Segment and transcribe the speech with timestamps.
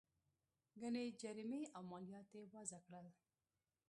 [0.81, 3.07] ګڼې جریمې او مالیات یې وضعه کړل.